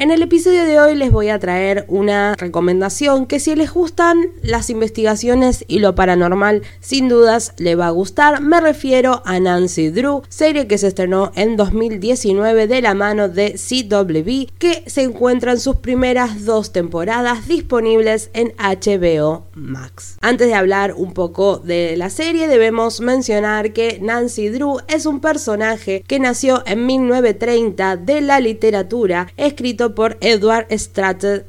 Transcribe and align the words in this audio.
en 0.00 0.12
el 0.12 0.22
episodio 0.22 0.64
de 0.64 0.78
hoy 0.78 0.94
les 0.94 1.10
voy 1.10 1.28
a 1.28 1.40
traer 1.40 1.84
una 1.88 2.36
recomendación 2.36 3.26
que 3.26 3.40
si 3.40 3.56
les 3.56 3.72
gustan 3.72 4.28
las 4.42 4.70
investigaciones 4.70 5.64
y 5.66 5.80
lo 5.80 5.96
paranormal, 5.96 6.62
sin 6.78 7.08
dudas 7.08 7.52
le 7.56 7.74
va 7.74 7.88
a 7.88 7.90
gustar. 7.90 8.40
Me 8.40 8.60
refiero 8.60 9.22
a 9.24 9.40
Nancy 9.40 9.90
Drew, 9.90 10.22
serie 10.28 10.68
que 10.68 10.78
se 10.78 10.86
estrenó 10.86 11.32
en 11.34 11.56
2019 11.56 12.68
de 12.68 12.80
la 12.80 12.94
mano 12.94 13.28
de 13.28 13.54
CW, 13.58 14.56
que 14.60 14.84
se 14.86 15.02
encuentra 15.02 15.50
en 15.50 15.58
sus 15.58 15.74
primeras 15.74 16.44
dos 16.44 16.70
temporadas 16.70 17.48
disponibles 17.48 18.30
en 18.34 18.54
HBO 18.56 19.48
Max. 19.54 20.16
Antes 20.20 20.46
de 20.46 20.54
hablar 20.54 20.94
un 20.94 21.12
poco 21.12 21.58
de 21.58 21.96
la 21.96 22.10
serie, 22.10 22.46
debemos 22.46 23.00
mencionar 23.00 23.72
que 23.72 23.98
Nancy 24.00 24.48
Drew 24.48 24.78
es 24.86 25.06
un 25.06 25.18
personaje 25.18 26.04
que 26.06 26.20
nació 26.20 26.62
en 26.66 26.86
1930 26.86 27.96
de 27.96 28.20
la 28.20 28.38
literatura, 28.38 29.26
escrito 29.36 29.87
por 29.94 30.16
Edward 30.20 30.66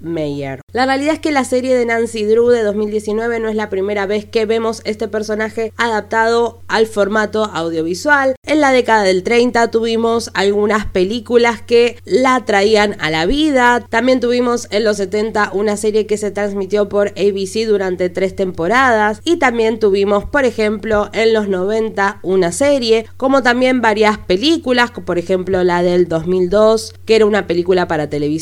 Meyer. 0.02 0.62
La 0.72 0.86
realidad 0.86 1.16
es 1.16 1.20
que 1.20 1.32
la 1.32 1.44
serie 1.44 1.76
de 1.76 1.86
Nancy 1.86 2.24
Drew 2.26 2.50
de 2.50 2.64
2019 2.64 3.40
no 3.40 3.50
es 3.50 3.56
la 3.56 3.70
primera 3.70 4.06
vez 4.06 4.26
que 4.26 4.46
vemos 4.46 4.82
este 4.86 5.08
personaje 5.08 5.74
adaptado 5.78 6.62
al 6.68 6.88
formato 6.88 7.46
audiovisual. 7.46 8.36
En 8.46 8.62
la 8.62 8.72
década 8.72 9.04
del 9.04 9.24
30 9.24 9.72
tuvimos 9.72 10.32
algunas 10.34 10.86
películas 10.86 11.62
que 11.62 11.98
la 12.06 12.44
traían 12.46 12.96
a 13.00 13.10
la 13.10 13.26
vida. 13.26 13.86
También 13.90 14.20
tuvimos 14.20 14.68
en 14.72 14.84
los 14.84 14.98
70 14.98 15.52
una 15.54 15.78
serie 15.78 16.06
que 16.06 16.18
se 16.18 16.32
transmitió 16.32 16.90
por 16.90 17.10
ABC 17.10 17.66
durante 17.68 18.10
tres 18.10 18.36
temporadas. 18.36 19.22
Y 19.24 19.38
también 19.38 19.80
tuvimos, 19.80 20.26
por 20.26 20.46
ejemplo, 20.46 21.10
en 21.14 21.34
los 21.34 21.48
90 21.48 22.20
una 22.24 22.52
serie, 22.52 23.08
como 23.18 23.44
también 23.44 23.82
varias 23.82 24.18
películas, 24.18 24.92
por 24.92 25.18
ejemplo 25.18 25.64
la 25.64 25.82
del 25.82 26.08
2002, 26.08 26.94
que 27.06 27.16
era 27.16 27.26
una 27.26 27.48
película 27.48 27.88
para 27.88 28.10
televisión 28.10 28.40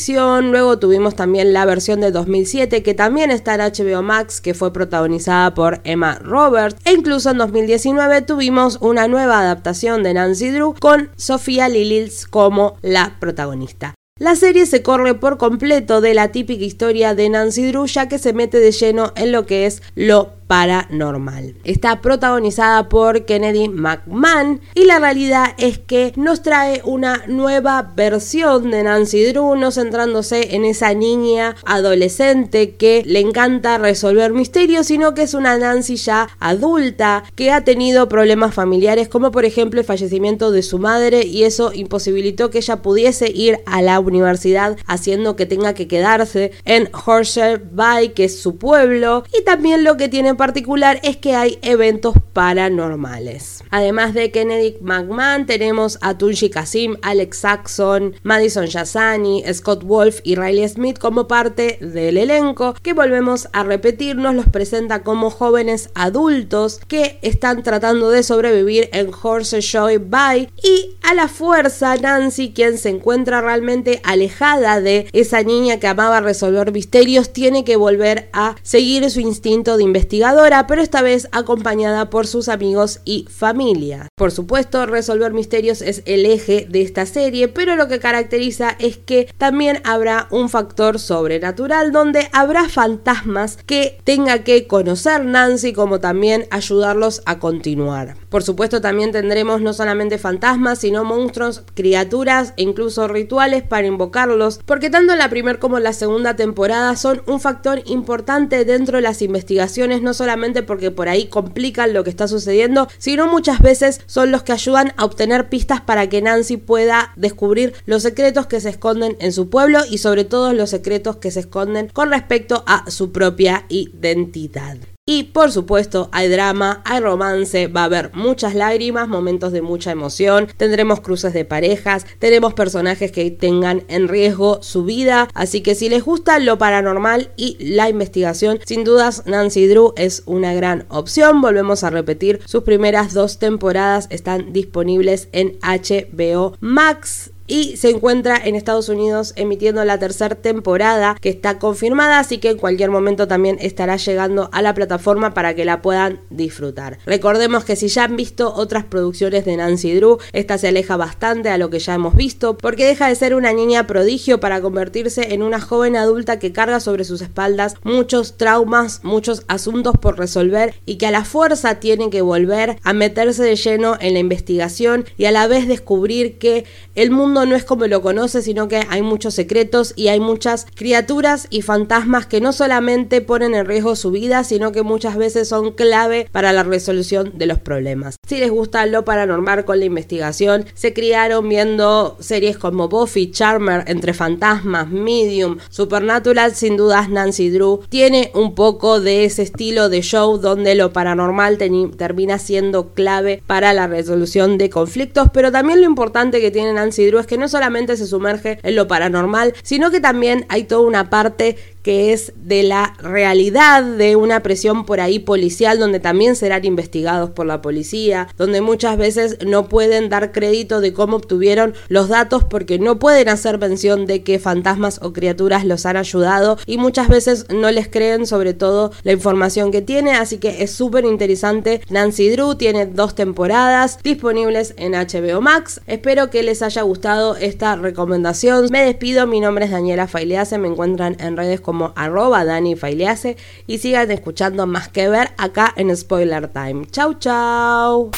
Luego 0.51 0.79
tuvimos 0.79 1.15
también 1.15 1.53
la 1.53 1.65
versión 1.65 1.99
de 2.01 2.11
2007 2.17 2.83
que 2.83 2.93
también 2.93 3.31
está 3.31 3.55
en 3.55 3.61
HBO 3.61 4.01
Max, 4.01 4.41
que 4.41 4.53
fue 4.53 4.73
protagonizada 4.73 5.53
por 5.53 5.81
Emma 5.83 6.19
Roberts. 6.19 6.79
E 6.85 6.93
incluso 6.93 7.29
en 7.29 7.37
2019 7.37 8.23
tuvimos 8.23 8.77
una 8.81 9.07
nueva 9.07 9.39
adaptación 9.39 10.03
de 10.03 10.13
Nancy 10.13 10.49
Drew 10.49 10.73
con 10.79 11.09
Sofía 11.15 11.69
Lillis 11.69 12.27
como 12.27 12.77
la 12.81 13.17
protagonista. 13.19 13.93
La 14.19 14.35
serie 14.35 14.65
se 14.65 14.81
corre 14.81 15.13
por 15.13 15.37
completo 15.37 16.01
de 16.01 16.15
la 16.15 16.31
típica 16.31 16.65
historia 16.65 17.13
de 17.13 17.29
Nancy 17.29 17.67
Drew 17.67 17.85
ya 17.85 18.09
que 18.09 18.17
se 18.17 18.33
mete 18.33 18.59
de 18.59 18.71
lleno 18.71 19.13
en 19.15 19.31
lo 19.31 19.45
que 19.45 19.67
es 19.67 19.83
lo 19.93 20.36
paranormal. 20.47 21.55
Está 21.63 22.01
protagonizada 22.01 22.89
por 22.89 23.25
Kennedy 23.25 23.69
McMahon 23.69 24.61
y 24.73 24.85
la 24.85 24.99
realidad 24.99 25.53
es 25.57 25.77
que 25.77 26.13
nos 26.15 26.41
trae 26.41 26.81
una 26.85 27.23
nueva 27.27 27.93
versión 27.95 28.71
de 28.71 28.83
Nancy 28.83 29.25
Drew, 29.25 29.55
no 29.55 29.71
centrándose 29.71 30.55
en 30.55 30.65
esa 30.65 30.93
niña 30.93 31.55
adolescente 31.65 32.75
que 32.75 33.03
le 33.05 33.19
encanta 33.19 33.77
resolver 33.77 34.31
misterios, 34.31 34.87
sino 34.87 35.13
que 35.13 35.23
es 35.23 35.33
una 35.33 35.57
Nancy 35.57 35.97
ya 35.97 36.29
adulta 36.39 37.23
que 37.35 37.51
ha 37.51 37.63
tenido 37.63 38.07
problemas 38.07 38.53
familiares 38.53 39.07
como 39.07 39.31
por 39.31 39.45
ejemplo 39.45 39.79
el 39.79 39.85
fallecimiento 39.85 40.51
de 40.51 40.63
su 40.63 40.79
madre 40.79 41.25
y 41.25 41.43
eso 41.43 41.71
imposibilitó 41.73 42.49
que 42.49 42.59
ella 42.59 42.81
pudiese 42.81 43.29
ir 43.29 43.59
a 43.65 43.81
la 43.81 43.99
universidad 43.99 44.77
haciendo 44.85 45.35
que 45.35 45.45
tenga 45.45 45.73
que 45.73 45.87
quedarse 45.87 46.51
en 46.65 46.89
Horseshoe 46.93 47.61
Bay 47.71 48.09
que 48.09 48.25
es 48.25 48.39
su 48.39 48.57
pueblo 48.57 49.23
y 49.37 49.43
también 49.43 49.83
lo 49.83 49.97
que 49.97 50.07
tiene 50.07 50.35
particular 50.37 50.99
es 51.03 51.17
que 51.17 51.35
hay 51.35 51.59
eventos 51.61 52.15
paranormales. 52.33 53.63
Además 53.71 54.13
de 54.13 54.31
Kennedy 54.31 54.77
McMahon, 54.81 55.45
tenemos 55.45 55.97
a 56.01 56.17
Tunji 56.17 56.49
Kasim, 56.49 56.95
Alex 57.01 57.39
Saxon, 57.39 58.15
Madison 58.23 58.65
Yazani, 58.65 59.43
Scott 59.53 59.83
Wolf 59.83 60.19
y 60.23 60.35
Riley 60.35 60.67
Smith 60.69 60.97
como 60.97 61.27
parte 61.27 61.77
del 61.81 62.17
elenco, 62.17 62.75
que 62.81 62.93
volvemos 62.93 63.49
a 63.53 63.63
repetir, 63.63 64.15
nos 64.15 64.35
los 64.35 64.47
presenta 64.47 65.03
como 65.03 65.29
jóvenes 65.29 65.89
adultos 65.95 66.79
que 66.87 67.19
están 67.21 67.63
tratando 67.63 68.09
de 68.09 68.23
sobrevivir 68.23 68.89
en 68.93 69.11
Joy 69.11 69.97
Bay 69.97 70.49
y 70.63 70.96
a 71.07 71.13
la 71.13 71.29
fuerza 71.29 71.95
Nancy, 71.95 72.51
quien 72.53 72.77
se 72.77 72.89
encuentra 72.89 73.39
realmente 73.39 74.01
alejada 74.03 74.81
de 74.81 75.07
esa 75.13 75.41
niña 75.41 75.79
que 75.79 75.87
amaba 75.87 76.19
resolver 76.19 76.73
misterios, 76.73 77.31
tiene 77.31 77.63
que 77.63 77.77
volver 77.77 78.27
a 78.33 78.57
seguir 78.61 79.09
su 79.09 79.21
instinto 79.21 79.77
de 79.77 79.83
investigar 79.83 80.27
pero 80.67 80.81
esta 80.81 81.01
vez 81.01 81.29
acompañada 81.31 82.09
por 82.09 82.27
sus 82.27 82.49
amigos 82.49 82.99
y 83.05 83.25
familia. 83.29 84.09
Por 84.15 84.33
supuesto, 84.33 84.85
resolver 84.85 85.31
misterios 85.31 85.81
es 85.81 86.03
el 86.05 86.25
eje 86.25 86.67
de 86.69 86.81
esta 86.81 87.05
serie, 87.05 87.47
pero 87.47 87.77
lo 87.77 87.87
que 87.87 87.99
caracteriza 87.99 88.75
es 88.77 88.97
que 88.97 89.29
también 89.37 89.79
habrá 89.85 90.27
un 90.31 90.49
factor 90.49 90.99
sobrenatural 90.99 91.93
donde 91.93 92.27
habrá 92.33 92.67
fantasmas 92.67 93.57
que 93.65 93.99
tenga 94.03 94.43
que 94.43 94.67
conocer 94.67 95.23
Nancy 95.23 95.71
como 95.71 96.01
también 96.01 96.47
ayudarlos 96.51 97.21
a 97.25 97.39
continuar. 97.39 98.17
Por 98.27 98.43
supuesto, 98.43 98.81
también 98.81 99.13
tendremos 99.13 99.61
no 99.61 99.71
solamente 99.71 100.17
fantasmas, 100.17 100.79
sino 100.79 100.96
monstruos, 101.03 101.63
criaturas 101.73 102.53
e 102.57 102.63
incluso 102.63 103.07
rituales 103.07 103.63
para 103.63 103.87
invocarlos, 103.87 104.59
porque 104.65 104.89
tanto 104.89 105.15
la 105.15 105.29
primera 105.29 105.59
como 105.59 105.79
la 105.79 105.93
segunda 105.93 106.35
temporada 106.35 106.95
son 106.95 107.21
un 107.25 107.39
factor 107.39 107.81
importante 107.85 108.65
dentro 108.65 108.97
de 108.97 109.03
las 109.03 109.21
investigaciones, 109.21 110.01
no 110.01 110.13
solamente 110.13 110.63
porque 110.63 110.91
por 110.91 111.09
ahí 111.09 111.27
complican 111.27 111.93
lo 111.93 112.03
que 112.03 112.09
está 112.09 112.27
sucediendo, 112.27 112.87
sino 112.97 113.27
muchas 113.27 113.59
veces 113.59 114.01
son 114.05 114.31
los 114.31 114.43
que 114.43 114.53
ayudan 114.53 114.93
a 114.97 115.05
obtener 115.05 115.49
pistas 115.49 115.81
para 115.81 116.09
que 116.09 116.21
Nancy 116.21 116.57
pueda 116.57 117.13
descubrir 117.15 117.73
los 117.85 118.03
secretos 118.03 118.47
que 118.47 118.59
se 118.59 118.69
esconden 118.69 119.15
en 119.19 119.31
su 119.31 119.49
pueblo 119.49 119.79
y 119.89 119.99
sobre 119.99 120.25
todo 120.25 120.53
los 120.53 120.69
secretos 120.69 121.17
que 121.17 121.31
se 121.31 121.41
esconden 121.41 121.89
con 121.93 122.09
respecto 122.09 122.63
a 122.67 122.89
su 122.89 123.11
propia 123.11 123.65
identidad. 123.69 124.77
Y 125.09 125.23
por 125.23 125.53
supuesto 125.53 126.09
hay 126.11 126.27
drama, 126.27 126.81
hay 126.83 126.99
romance, 126.99 127.67
va 127.67 127.83
a 127.83 127.85
haber 127.85 128.11
muchas 128.13 128.53
lágrimas, 128.53 129.07
momentos 129.07 129.53
de 129.53 129.61
mucha 129.61 129.89
emoción, 129.89 130.49
tendremos 130.57 130.99
cruces 130.99 131.31
de 131.31 131.45
parejas, 131.45 132.05
tenemos 132.19 132.53
personajes 132.53 133.13
que 133.13 133.31
tengan 133.31 133.83
en 133.87 134.09
riesgo 134.09 134.61
su 134.61 134.83
vida, 134.83 135.29
así 135.33 135.61
que 135.61 135.75
si 135.75 135.87
les 135.87 136.03
gusta 136.03 136.39
lo 136.39 136.57
paranormal 136.57 137.31
y 137.37 137.55
la 137.57 137.87
investigación, 137.87 138.59
sin 138.65 138.83
dudas 138.83 139.23
Nancy 139.25 139.67
Drew 139.67 139.93
es 139.95 140.23
una 140.25 140.53
gran 140.53 140.85
opción. 140.89 141.39
Volvemos 141.39 141.85
a 141.85 141.89
repetir, 141.89 142.41
sus 142.43 142.63
primeras 142.63 143.13
dos 143.13 143.39
temporadas 143.39 144.07
están 144.09 144.51
disponibles 144.51 145.29
en 145.31 145.57
HBO 145.61 146.57
Max 146.59 147.31
y 147.47 147.77
se 147.77 147.89
encuentra 147.89 148.37
en 148.37 148.55
Estados 148.55 148.89
Unidos 148.89 149.33
emitiendo 149.35 149.83
la 149.85 149.97
tercera 149.97 150.35
temporada 150.35 151.17
que 151.19 151.29
está 151.29 151.57
confirmada, 151.57 152.19
así 152.19 152.37
que 152.37 152.49
en 152.49 152.57
cualquier 152.57 152.91
momento 152.91 153.27
también 153.27 153.57
estará 153.61 153.95
llegando 153.95 154.49
a 154.51 154.61
la 154.61 154.73
plataforma 154.73 155.33
para 155.33 155.55
que 155.55 155.65
la 155.65 155.81
puedan 155.81 156.19
disfrutar. 156.29 156.99
Recordemos 157.05 157.63
que 157.63 157.75
si 157.75 157.87
ya 157.87 158.03
han 158.03 158.15
visto 158.15 158.53
otras 158.53 158.83
producciones 158.83 159.45
de 159.45 159.57
Nancy 159.57 159.93
Drew, 159.95 160.19
esta 160.33 160.57
se 160.57 160.67
aleja 160.67 160.97
bastante 160.97 161.49
a 161.49 161.57
lo 161.57 161.69
que 161.69 161.79
ya 161.79 161.95
hemos 161.95 162.15
visto, 162.15 162.57
porque 162.57 162.85
deja 162.85 163.07
de 163.07 163.15
ser 163.15 163.33
una 163.33 163.53
niña 163.53 163.87
prodigio 163.87 164.39
para 164.39 164.61
convertirse 164.61 165.33
en 165.33 165.41
una 165.41 165.61
joven 165.61 165.95
adulta 165.95 166.39
que 166.39 166.51
carga 166.51 166.79
sobre 166.79 167.05
sus 167.05 167.21
espaldas 167.21 167.75
muchos 167.83 168.37
traumas, 168.37 169.03
muchos 169.03 169.43
asuntos 169.47 169.95
por 169.97 170.17
resolver 170.17 170.75
y 170.85 170.95
que 170.95 171.07
a 171.07 171.11
la 171.11 171.23
fuerza 171.23 171.79
tiene 171.79 172.09
que 172.09 172.21
volver 172.21 172.79
a 172.83 172.93
meterse 172.93 173.43
de 173.43 173.55
lleno 173.55 173.95
en 173.99 174.13
la 174.13 174.19
investigación 174.19 175.05
y 175.17 175.25
a 175.25 175.31
la 175.31 175.47
vez 175.47 175.67
descubrir 175.67 176.37
que 176.37 176.65
el 176.95 177.11
mundo 177.11 177.36
no 177.45 177.55
es 177.55 177.63
como 177.63 177.87
lo 177.87 178.01
conoce, 178.01 178.41
sino 178.41 178.67
que 178.67 178.81
hay 178.89 179.01
muchos 179.01 179.33
secretos 179.33 179.93
y 179.95 180.09
hay 180.09 180.19
muchas 180.19 180.65
criaturas 180.75 181.47
y 181.49 181.61
fantasmas 181.61 182.25
que 182.25 182.41
no 182.41 182.51
solamente 182.51 183.21
ponen 183.21 183.55
en 183.55 183.65
riesgo 183.65 183.95
su 183.95 184.11
vida, 184.11 184.43
sino 184.43 184.71
que 184.71 184.83
muchas 184.83 185.15
veces 185.15 185.47
son 185.47 185.71
clave 185.73 186.27
para 186.31 186.53
la 186.53 186.63
resolución 186.63 187.37
de 187.37 187.45
los 187.45 187.59
problemas. 187.59 188.16
Si 188.27 188.39
les 188.39 188.51
gusta 188.51 188.85
lo 188.85 189.05
paranormal 189.05 189.63
con 189.63 189.79
la 189.79 189.85
investigación, 189.85 190.65
se 190.73 190.91
criaron 190.91 191.47
viendo 191.47 192.17
series 192.19 192.57
como 192.57 192.89
Buffy, 192.89 193.31
Charmer, 193.31 193.85
Entre 193.87 194.13
Fantasmas, 194.13 194.89
Medium, 194.89 195.59
Supernatural, 195.69 196.53
sin 196.53 196.75
dudas 196.75 197.07
Nancy 197.07 197.49
Drew. 197.49 197.83
Tiene 197.87 198.31
un 198.33 198.53
poco 198.53 198.99
de 198.99 199.23
ese 199.23 199.43
estilo 199.43 199.87
de 199.87 200.01
show 200.01 200.39
donde 200.39 200.75
lo 200.75 200.91
paranormal 200.91 201.57
termina 201.95 202.37
siendo 202.37 202.89
clave 202.89 203.41
para 203.47 203.71
la 203.71 203.87
resolución 203.87 204.57
de 204.57 204.69
conflictos, 204.69 205.29
pero 205.31 205.49
también 205.49 205.79
lo 205.79 205.87
importante 205.87 206.41
que 206.41 206.51
tiene 206.51 206.73
Nancy 206.73 207.05
Drew 207.05 207.19
es 207.19 207.27
que 207.27 207.37
no 207.37 207.47
solamente 207.47 207.95
se 207.95 208.07
sumerge 208.07 208.59
en 208.61 208.75
lo 208.75 208.89
paranormal, 208.89 209.53
sino 209.63 209.89
que 209.89 210.01
también 210.01 210.45
hay 210.49 210.65
toda 210.65 210.81
una 210.81 211.09
parte 211.09 211.55
que 211.87 212.11
es 212.11 212.33
de 212.35 212.63
la 212.63 212.95
realidad 212.99 213.81
de 213.81 214.17
una 214.17 214.43
presión 214.43 214.85
por 214.85 214.99
ahí 214.99 215.19
policial, 215.19 215.79
donde 215.79 216.01
también 216.01 216.35
serán 216.35 216.65
investigados 216.65 217.29
por 217.29 217.45
la 217.45 217.61
policía, 217.61 218.27
donde 218.35 218.59
muchas 218.59 218.97
veces 218.97 219.37
no 219.45 219.69
pueden 219.69 220.09
dar 220.09 220.33
crédito 220.33 220.81
de 220.81 220.91
cómo 220.91 221.15
obtuvieron 221.15 221.75
los 221.87 222.09
datos 222.09 222.43
porque 222.43 222.77
no 222.77 222.99
pueden 222.99 223.29
hacer 223.29 223.57
mención 223.57 224.05
de 224.05 224.21
que 224.21 224.37
fantasmas 224.37 224.99
o 225.01 225.13
criaturas 225.13 225.63
los 225.63 225.85
han 225.85 225.95
ayudado 225.95 226.57
y 226.65 226.77
muchas 226.77 227.07
veces 227.07 227.45
no 227.51 227.71
les 227.71 227.87
creen 227.87 228.27
sobre 228.27 228.53
todo 228.53 228.91
la 229.03 229.13
información 229.13 229.71
que 229.71 229.81
tiene, 229.81 230.11
así 230.11 230.39
que 230.39 230.63
es 230.63 230.71
súper 230.71 231.05
interesante. 231.05 231.79
Nancy 231.89 232.29
Drew 232.31 232.55
tiene 232.55 232.85
dos 232.85 233.15
temporadas 233.15 233.97
disponibles 234.03 234.73
en 234.75 234.91
HBO 234.91 235.39
Max. 235.39 235.79
Espero 235.87 236.29
que 236.31 236.43
les 236.43 236.61
haya 236.61 236.81
gustado 236.81 237.37
esta 237.37 237.77
recomendación. 237.77 238.67
Me 238.71 238.83
despido, 238.83 239.25
mi 239.25 239.39
nombre 239.39 239.63
es 239.63 239.71
Daniela 239.71 240.07
Failease, 240.07 240.57
me 240.57 240.67
encuentran 240.67 241.15
en 241.21 241.37
redes 241.37 241.61
como 241.61 241.76
arroba 241.95 242.45
Dani 242.45 242.75
Failease 242.75 243.37
y 243.67 243.79
sigan 243.79 244.11
escuchando 244.11 244.67
más 244.67 244.89
que 244.89 245.09
ver 245.09 245.31
acá 245.37 245.73
en 245.75 245.95
Spoiler 245.95 246.47
Time. 246.47 246.85
Chau 246.91 247.15
chau. 247.15 248.11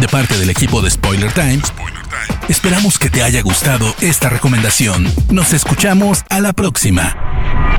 De 0.00 0.08
parte 0.08 0.36
del 0.38 0.50
equipo 0.50 0.80
de 0.82 0.90
Spoiler 0.90 1.32
Time, 1.32 1.62
esperamos 2.48 2.98
que 2.98 3.10
te 3.10 3.22
haya 3.22 3.42
gustado 3.42 3.86
esta 4.00 4.28
recomendación. 4.28 5.06
Nos 5.30 5.52
escuchamos 5.52 6.24
a 6.28 6.40
la 6.40 6.52
próxima. 6.52 7.16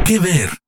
¿Qué 0.06 0.20
ver? 0.20 0.63